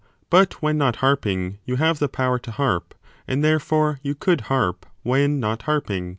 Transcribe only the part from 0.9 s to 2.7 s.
harping, you have the power to